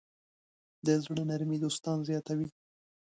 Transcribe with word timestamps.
د 0.85 0.87
زړۀ 1.03 1.21
نرمي 1.29 1.57
دوستان 1.61 1.97
زیاتوي. 2.09 2.47